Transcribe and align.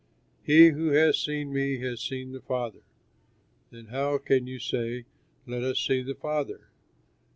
He 0.41 0.69
who 0.69 0.87
has 0.93 1.19
seen 1.19 1.53
me 1.53 1.77
has 1.81 2.01
seen 2.01 2.31
the 2.31 2.41
Father; 2.41 2.81
then 3.69 3.85
how 3.91 4.17
can 4.17 4.47
you 4.47 4.57
say, 4.57 5.05
'Let 5.45 5.61
us 5.63 5.77
see 5.77 6.01
the 6.01 6.15
Father'? 6.15 6.69